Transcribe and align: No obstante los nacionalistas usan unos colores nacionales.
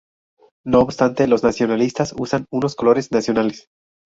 No 0.65 0.79
obstante 0.79 1.27
los 1.27 1.43
nacionalistas 1.43 2.15
usan 2.17 2.47
unos 2.49 2.73
colores 2.75 3.11
nacionales. 3.11 3.67